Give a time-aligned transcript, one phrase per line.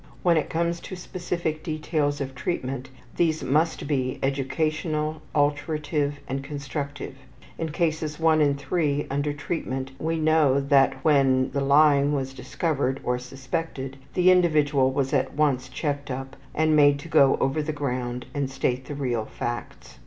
[0.23, 7.13] When it comes to specific details of treatment these must be educational, alterative, and constructive.
[7.59, 12.99] In Cases 1 and 3 under treatment we know that when the lying was discovered
[13.03, 17.71] or suspected the individual was at once checked up and made to go over the
[17.71, 19.99] ground and state the real facts.